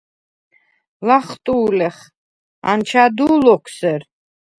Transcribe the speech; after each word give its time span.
ლახტუ̄ლეხ: 1.07 1.97
“ანჩადუ 2.71 3.27
ლოქ 3.45 3.63
სერ”. 3.77 4.01